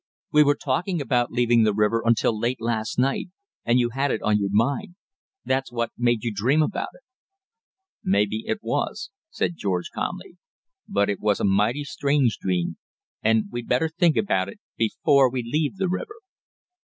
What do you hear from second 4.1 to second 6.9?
on your mind that's what made you dream about